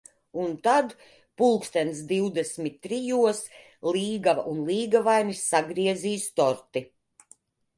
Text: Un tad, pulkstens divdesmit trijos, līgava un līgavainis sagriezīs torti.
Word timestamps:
Un 0.43 0.51
tad, 0.67 0.93
pulkstens 1.41 1.99
divdesmit 2.11 2.79
trijos, 2.87 3.43
līgava 3.99 4.47
un 4.55 4.65
līgavainis 4.71 5.45
sagriezīs 5.53 6.27
torti. 6.41 6.85